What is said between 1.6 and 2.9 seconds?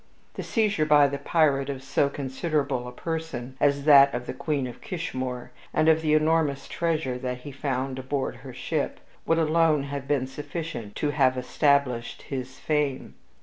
of so considerable